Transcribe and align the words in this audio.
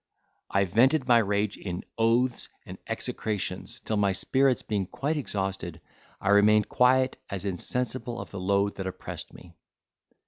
I 0.49 0.65
vented 0.65 1.07
my 1.07 1.19
rage 1.19 1.57
in 1.57 1.83
oaths 1.95 2.49
and 2.65 2.79
execrations, 2.87 3.79
till 3.81 3.97
my 3.97 4.13
spirits, 4.13 4.63
being 4.63 4.87
quite 4.87 5.15
exhausted, 5.15 5.79
I 6.19 6.29
remained 6.29 6.69
quiet, 6.69 7.17
as 7.29 7.45
insensible 7.45 8.19
of 8.19 8.31
the 8.31 8.39
load 8.39 8.77
that 8.77 8.87
oppressed 8.87 9.31
me. 9.31 9.53